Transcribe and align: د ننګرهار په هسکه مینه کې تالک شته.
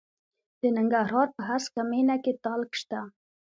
د 0.61 0.63
ننګرهار 0.77 1.27
په 1.35 1.41
هسکه 1.49 1.81
مینه 1.91 2.15
کې 2.23 2.33
تالک 2.43 2.71
شته. 2.81 2.99